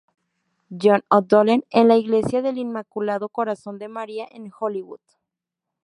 [0.71, 4.99] John O'Donnell en la Iglesia del Inmaculado Corazón de María, en Hollywood.